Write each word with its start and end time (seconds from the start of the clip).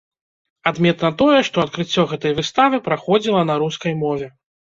Адметна 0.69 1.09
тое, 1.19 1.39
што 1.49 1.57
адкрыццё 1.65 2.05
гэтай 2.13 2.33
выставы 2.39 2.81
праходзіла 2.87 3.45
на 3.53 3.61
рускай 3.65 3.93
мове. 4.03 4.27